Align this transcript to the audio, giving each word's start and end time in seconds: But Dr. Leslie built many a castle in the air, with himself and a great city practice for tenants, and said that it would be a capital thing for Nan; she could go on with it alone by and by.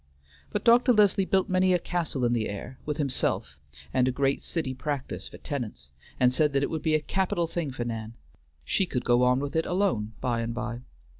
But 0.51 0.63
Dr. 0.63 0.93
Leslie 0.93 1.25
built 1.25 1.47
many 1.47 1.73
a 1.73 1.77
castle 1.77 2.25
in 2.25 2.33
the 2.33 2.49
air, 2.49 2.79
with 2.87 2.97
himself 2.97 3.59
and 3.93 4.07
a 4.07 4.11
great 4.11 4.41
city 4.41 4.73
practice 4.73 5.27
for 5.27 5.37
tenants, 5.37 5.91
and 6.19 6.33
said 6.33 6.53
that 6.53 6.63
it 6.63 6.71
would 6.71 6.81
be 6.81 6.95
a 6.95 6.99
capital 7.01 7.45
thing 7.45 7.69
for 7.71 7.83
Nan; 7.85 8.15
she 8.65 8.87
could 8.87 9.05
go 9.05 9.21
on 9.21 9.39
with 9.39 9.55
it 9.55 9.67
alone 9.67 10.13
by 10.19 10.39
and 10.41 10.55
by. 10.55 10.81